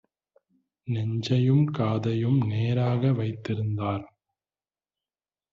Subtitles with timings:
[0.87, 4.05] நெஞ்சையும் காதையும் நேராக வைத்திருந்தார்: